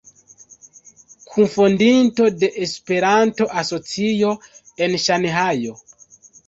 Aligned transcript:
Kunfondinto 1.35 2.31
de 2.39 2.51
Esperanto 2.65 3.49
Asocio 3.67 4.35
en 4.85 5.01
Ŝanhajo. 5.09 5.81